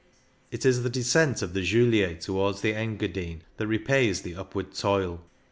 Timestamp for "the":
0.81-0.89, 1.53-1.59, 2.61-2.73, 4.23-4.33